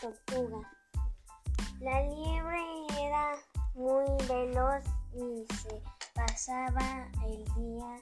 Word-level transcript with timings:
tortuga. 0.00 0.60
La 1.80 2.02
liebre 2.02 2.86
era 3.00 3.36
muy 3.74 4.06
veloz 4.28 4.84
y 5.14 5.46
se 5.56 5.82
pasaba 6.14 7.08
el 7.26 7.44
día 7.54 8.00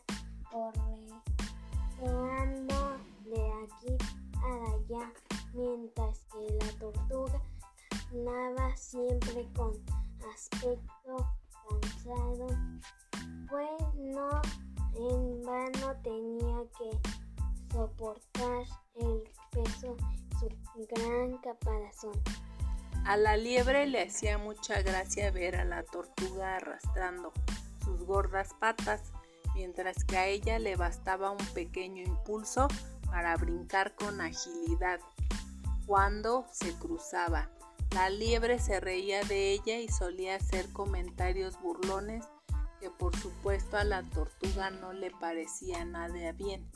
correteando 1.98 2.78
de 3.24 3.52
aquí 3.64 3.96
a 4.36 4.50
allá, 4.74 5.12
mientras 5.54 6.24
que 6.32 6.40
la 6.60 6.70
tortuga 6.78 7.40
nada 8.12 8.76
siempre 8.76 9.48
con 9.54 9.72
aspecto 10.34 11.26
cansado, 11.68 12.46
pues 13.48 13.94
no 13.96 14.42
en 14.94 15.42
vano 15.42 15.96
tenía 16.02 16.58
que 16.78 16.90
soportar 17.72 18.64
gran 20.86 21.38
caparazón. 21.38 22.20
A 23.04 23.16
la 23.16 23.36
liebre 23.36 23.86
le 23.86 24.02
hacía 24.02 24.38
mucha 24.38 24.82
gracia 24.82 25.30
ver 25.30 25.56
a 25.56 25.64
la 25.64 25.84
tortuga 25.84 26.56
arrastrando 26.56 27.32
sus 27.84 28.02
gordas 28.04 28.54
patas, 28.58 29.12
mientras 29.54 30.04
que 30.04 30.16
a 30.16 30.26
ella 30.26 30.58
le 30.58 30.76
bastaba 30.76 31.30
un 31.30 31.46
pequeño 31.54 32.02
impulso 32.02 32.68
para 33.06 33.36
brincar 33.36 33.94
con 33.94 34.20
agilidad 34.20 35.00
cuando 35.86 36.46
se 36.50 36.72
cruzaba. 36.74 37.48
La 37.94 38.10
liebre 38.10 38.58
se 38.58 38.80
reía 38.80 39.22
de 39.22 39.52
ella 39.52 39.78
y 39.78 39.88
solía 39.88 40.34
hacer 40.34 40.72
comentarios 40.72 41.60
burlones 41.60 42.26
que 42.80 42.90
por 42.90 43.16
supuesto 43.16 43.76
a 43.76 43.84
la 43.84 44.02
tortuga 44.02 44.70
no 44.70 44.92
le 44.92 45.10
parecía 45.12 45.84
nada 45.84 46.32
bien. 46.32 46.70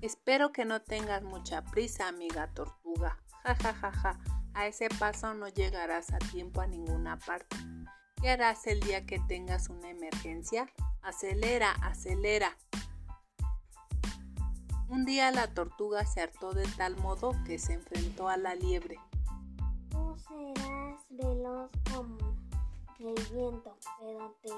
Espero 0.00 0.52
que 0.52 0.64
no 0.64 0.82
tengas 0.82 1.22
mucha 1.22 1.62
prisa, 1.62 2.08
amiga 2.08 2.48
tortuga. 2.52 3.18
Ja, 3.44 3.54
ja, 3.54 3.72
ja, 3.74 3.92
ja. 3.92 4.20
A 4.54 4.66
ese 4.66 4.88
paso 4.98 5.34
no 5.34 5.48
llegarás 5.48 6.12
a 6.12 6.18
tiempo 6.18 6.60
a 6.60 6.66
ninguna 6.66 7.18
parte. 7.18 7.56
¿Qué 8.20 8.30
harás 8.30 8.66
el 8.66 8.80
día 8.80 9.06
que 9.06 9.18
tengas 9.20 9.68
una 9.68 9.90
emergencia? 9.90 10.68
Acelera, 11.02 11.72
acelera. 11.82 12.56
Un 14.88 15.04
día 15.04 15.30
la 15.30 15.54
tortuga 15.54 16.04
se 16.04 16.20
hartó 16.20 16.52
de 16.52 16.66
tal 16.76 16.96
modo 16.96 17.32
que 17.46 17.58
se 17.58 17.74
enfrentó 17.74 18.28
a 18.28 18.36
la 18.36 18.54
liebre. 18.54 18.98
Tú 19.88 20.16
serás 20.18 21.00
veloz 21.08 21.70
como 21.92 22.18
el 22.98 23.14
viento, 23.32 23.76
pero 24.00 24.36
te 24.42 24.50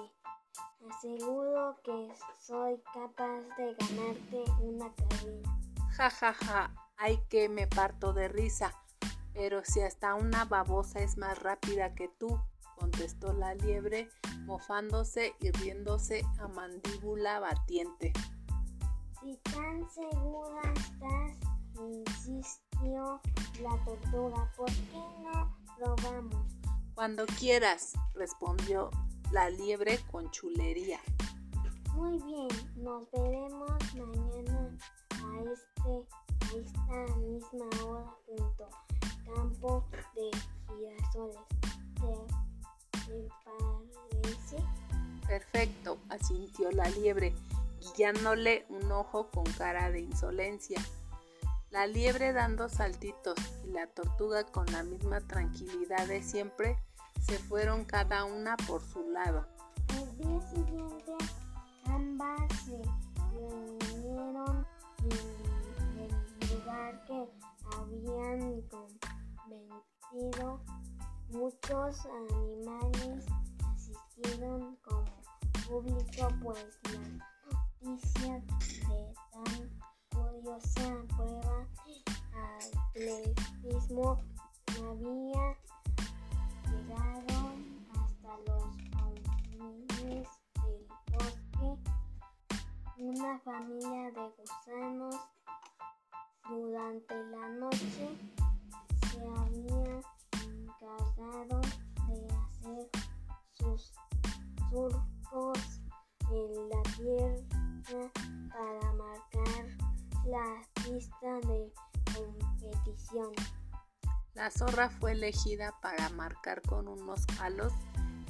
Aseguro 0.90 1.76
que 1.84 2.12
soy 2.40 2.82
capaz 2.92 3.40
de 3.56 3.74
ganarte 3.74 4.44
una 4.60 4.92
carrera. 4.94 5.58
Ja, 5.96 6.10
ja, 6.10 6.34
ja. 6.34 6.70
Ay, 7.04 7.18
que 7.28 7.48
me 7.48 7.66
parto 7.66 8.12
de 8.12 8.28
risa. 8.28 8.72
Pero 9.34 9.64
si 9.64 9.80
hasta 9.80 10.14
una 10.14 10.44
babosa 10.44 11.00
es 11.00 11.18
más 11.18 11.36
rápida 11.42 11.96
que 11.96 12.06
tú, 12.06 12.40
contestó 12.78 13.32
la 13.32 13.56
liebre, 13.56 14.08
mofándose 14.44 15.34
y 15.40 15.50
riéndose 15.50 16.22
a 16.38 16.46
mandíbula 16.46 17.40
batiente. 17.40 18.12
Si 19.20 19.36
tan 19.38 19.84
segura 19.90 20.62
estás, 20.76 21.38
insistió 21.76 23.20
la 23.60 23.84
tortuga, 23.84 24.52
¿por 24.56 24.70
qué 24.70 25.02
no 25.24 25.58
probamos? 25.76 26.54
Cuando 26.94 27.26
quieras, 27.26 27.94
respondió 28.14 28.90
la 29.32 29.50
liebre 29.50 29.98
con 30.12 30.30
chulería. 30.30 31.00
Muy 31.94 32.22
bien, 32.22 32.48
nos 32.76 33.10
veremos 33.10 33.72
mañana 33.96 34.78
a, 35.10 35.40
este, 35.52 36.06
esta 36.56 37.16
misma 37.16 37.66
hora 37.84 38.16
junto 38.26 38.68
campo 39.24 39.84
de 40.14 40.30
girasoles. 40.68 41.36
¿Te, 43.06 43.28
parece? 43.44 44.56
Perfecto, 45.26 45.98
asintió 46.08 46.70
la 46.72 46.88
liebre, 46.90 47.34
guiándole 47.96 48.66
un 48.68 48.90
ojo 48.92 49.28
con 49.30 49.44
cara 49.44 49.90
de 49.90 50.00
insolencia. 50.00 50.80
La 51.70 51.86
liebre 51.86 52.32
dando 52.32 52.68
saltitos 52.68 53.36
y 53.64 53.70
la 53.70 53.86
tortuga 53.86 54.44
con 54.44 54.66
la 54.72 54.82
misma 54.82 55.20
tranquilidad 55.20 56.06
de 56.06 56.22
siempre 56.22 56.78
se 57.26 57.38
fueron 57.38 57.84
cada 57.84 58.24
una 58.24 58.56
por 58.58 58.82
su 58.82 59.08
lado. 59.10 59.46
Al 59.88 60.18
día 60.18 60.40
siguiente, 60.50 60.91
Muchos 71.72 72.04
animales 72.04 73.24
asistieron 73.64 74.76
como 74.84 75.04
público, 75.66 76.28
pues 76.42 76.78
la 76.84 77.88
noticia 77.88 78.34
de 78.88 79.14
tan 79.32 79.70
curiosa 80.10 80.86
prueba 81.16 81.66
atletismo 82.90 84.18
había 84.68 85.56
llegaron 86.68 87.86
hasta 87.90 88.36
los 88.46 88.64
confines 88.98 90.28
del 90.54 90.86
bosque. 91.10 91.68
Una 92.98 93.38
familia 93.38 94.10
de 94.10 94.30
gusanos 94.36 95.16
durante 96.50 97.14
la 97.30 97.48
noche 97.48 98.41
de 101.22 102.34
hacer 102.34 102.90
sus 103.52 103.92
surcos 104.70 105.58
en 106.30 106.68
la 106.68 106.82
tierra 106.96 108.10
para 108.48 108.92
marcar 108.94 109.66
la 110.26 110.62
pista 110.74 111.38
de 111.46 111.72
competición. 112.14 113.32
La 114.34 114.50
zorra 114.50 114.90
fue 114.90 115.12
elegida 115.12 115.74
para 115.80 116.08
marcar 116.10 116.60
con 116.62 116.88
unos 116.88 117.24
palos 117.38 117.72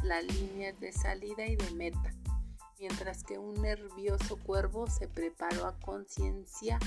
las 0.02 0.24
líneas 0.24 0.78
de 0.80 0.92
salida 0.92 1.46
y 1.46 1.56
de 1.56 1.70
meta, 1.70 2.12
mientras 2.78 3.22
que 3.24 3.38
un 3.38 3.54
nervioso 3.62 4.36
cuervo 4.36 4.86
se 4.88 5.08
preparó 5.08 5.66
a 5.66 5.78
conciencia 5.80 6.78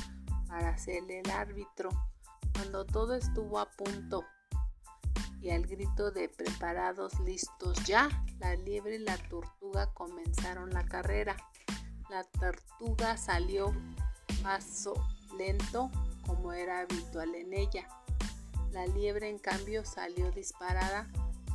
para 0.48 0.78
ser 0.78 1.10
el 1.10 1.30
árbitro. 1.32 1.90
Cuando 2.54 2.86
todo 2.86 3.16
estuvo 3.16 3.60
a 3.60 3.72
punto 3.72 4.24
y 5.42 5.52
al 5.52 5.66
grito 5.66 6.12
de 6.12 6.30
preparados, 6.30 7.20
listos 7.20 7.84
ya, 7.86 8.10
la 8.40 8.56
liebre 8.56 8.96
y 8.96 9.00
la 9.00 9.18
tortuga 9.18 9.94
comenzaron 9.94 10.72
la 10.72 10.86
carrera. 10.86 11.36
La 12.10 12.24
tortuga 12.24 13.18
salió 13.18 13.74
paso 14.44 14.94
lento 15.38 15.92
como 16.26 16.54
era 16.54 16.80
habitual 16.80 17.36
en 17.36 17.54
ella 17.54 17.88
la 18.76 18.86
liebre 18.88 19.30
en 19.30 19.40
cambio 19.40 19.86
salió 19.86 20.32
disparada, 20.32 21.08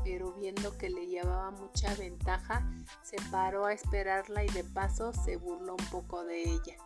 pero 0.04 0.32
viendo 0.32 0.78
que 0.78 0.88
le 0.88 1.06
llevaba 1.06 1.50
mucha 1.50 1.94
ventaja, 1.94 2.66
se 3.02 3.16
paró 3.30 3.66
a 3.66 3.74
esperarla 3.74 4.42
y 4.42 4.48
de 4.48 4.64
paso 4.64 5.12
se 5.12 5.36
burló 5.36 5.76
un 5.78 5.86
poco 5.90 6.24
de 6.24 6.44
ella. 6.44 6.76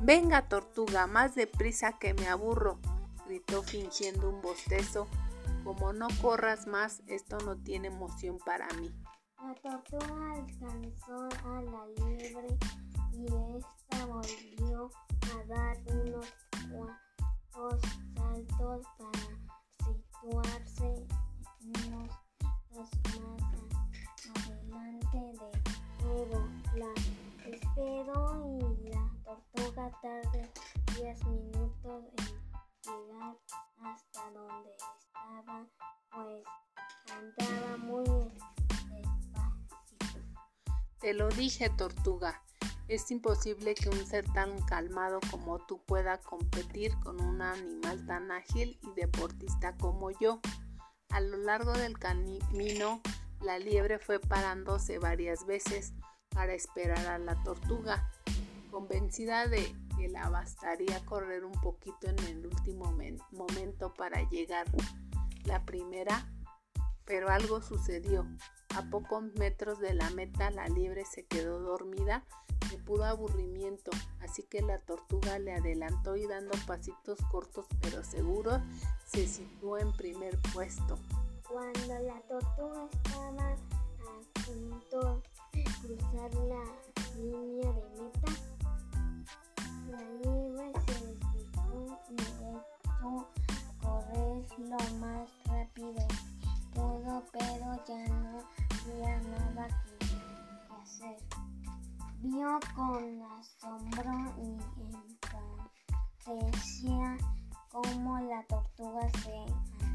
Venga, 0.00 0.48
tortuga, 0.48 1.06
más 1.06 1.34
deprisa 1.34 1.98
que 1.98 2.14
me 2.14 2.28
aburro, 2.28 2.78
gritó 3.26 3.62
fingiendo 3.62 4.30
un 4.30 4.40
bostezo. 4.40 5.06
Como 5.68 5.92
no 5.92 6.08
corras 6.22 6.66
más, 6.66 7.02
esto 7.08 7.36
no 7.44 7.54
tiene 7.58 7.88
emoción 7.88 8.38
para 8.38 8.66
mí. 8.80 8.90
La 9.36 9.54
tortuga 9.56 10.32
alcanzó 10.32 11.28
a 11.44 11.60
la 11.60 11.86
liebre 11.88 12.56
y 13.12 13.26
esta 13.26 14.06
volvió 14.06 14.90
a 15.30 15.44
dar 15.46 15.76
unos 15.92 16.26
cuantos 17.52 17.82
saltos 18.16 18.86
para 18.96 19.28
situarse 19.84 21.06
unos 21.60 22.08
dos 22.70 22.88
más 24.32 24.48
adelante 24.48 25.18
de 25.18 26.02
nuevo. 26.02 26.48
La 26.76 26.94
esperó 27.46 28.58
y 28.80 28.88
la 28.88 29.10
tortuga 29.22 29.90
tarde 30.00 30.50
10 30.96 31.26
minutos 31.26 31.67
Te 41.08 41.14
lo 41.14 41.30
dije, 41.30 41.70
tortuga. 41.70 42.42
Es 42.86 43.10
imposible 43.10 43.74
que 43.74 43.88
un 43.88 44.06
ser 44.06 44.30
tan 44.34 44.60
calmado 44.66 45.20
como 45.30 45.58
tú 45.58 45.80
pueda 45.86 46.18
competir 46.18 46.92
con 47.00 47.18
un 47.22 47.40
animal 47.40 48.04
tan 48.04 48.30
ágil 48.30 48.78
y 48.82 48.92
deportista 48.92 49.74
como 49.78 50.10
yo. 50.20 50.38
A 51.08 51.22
lo 51.22 51.38
largo 51.38 51.72
del 51.72 51.98
camino, 51.98 53.00
la 53.40 53.58
liebre 53.58 53.98
fue 53.98 54.20
parándose 54.20 54.98
varias 54.98 55.46
veces 55.46 55.94
para 56.28 56.52
esperar 56.52 57.06
a 57.06 57.18
la 57.18 57.42
tortuga, 57.42 58.12
convencida 58.70 59.46
de 59.46 59.74
que 59.96 60.08
la 60.08 60.28
bastaría 60.28 61.02
correr 61.06 61.46
un 61.46 61.58
poquito 61.62 62.06
en 62.06 62.18
el 62.26 62.44
último 62.44 62.94
momento 63.30 63.94
para 63.94 64.28
llegar. 64.28 64.66
la 65.46 65.64
primera, 65.64 66.30
pero 67.06 67.30
algo 67.30 67.62
sucedió. 67.62 68.26
A 68.76 68.82
pocos 68.90 69.22
metros 69.34 69.80
de 69.80 69.94
la 69.94 70.10
meta 70.10 70.50
la 70.50 70.68
liebre 70.68 71.04
se 71.04 71.24
quedó 71.24 71.58
dormida 71.58 72.24
de 72.70 72.78
puro 72.78 73.04
aburrimiento, 73.04 73.90
así 74.20 74.42
que 74.42 74.60
la 74.60 74.78
tortuga 74.78 75.38
le 75.38 75.54
adelantó 75.54 76.16
y 76.16 76.26
dando 76.26 76.56
pasitos 76.66 77.18
cortos 77.30 77.66
pero 77.80 78.04
seguros 78.04 78.60
se 79.06 79.26
situó 79.26 79.78
en 79.78 79.92
primer 79.92 80.38
puesto. 80.52 80.98
Cuando 81.48 81.98
la 82.00 82.20
tortuga 82.28 82.86
estaba 82.92 83.52
a 83.52 83.56
punto 84.44 85.22
de 85.52 85.64
cruzar 85.80 86.34
la 86.34 86.62
línea 87.16 87.72
de 87.72 88.02
meta, 88.02 88.32
la 89.90 90.02
liebre 90.22 90.72
se 90.86 91.06
despertó 91.06 91.98
y 92.10 92.14
echó 92.14 92.64
a 92.86 93.26
correr 93.80 94.44
lo 94.58 94.96
más 94.98 95.30
rápido 95.46 96.06
pudo, 96.78 97.24
pero 97.32 97.66
ya 97.86 98.02
no 98.14 98.38
había 98.70 99.20
nada 99.20 99.66
que 99.66 100.06
hacer. 100.80 101.18
Vio 102.20 102.60
con 102.74 103.22
asombro 103.38 104.14
y 104.38 104.48
entristecía 106.24 107.16
cómo 107.70 108.20
la 108.20 108.42
tortuga 108.44 109.10
se 109.22 109.87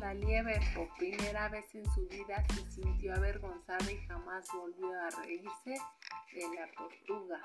La 0.00 0.14
liebre 0.14 0.60
por 0.76 0.88
primera 0.96 1.48
vez 1.48 1.74
en 1.74 1.84
su 1.92 2.06
vida 2.06 2.44
se 2.54 2.70
sintió 2.70 3.14
avergonzada 3.14 3.90
y 3.90 3.96
jamás 4.06 4.46
volvió 4.54 4.92
a 5.00 5.10
reírse 5.10 5.70
de 5.70 6.54
la 6.54 6.70
tortuga. 6.72 7.40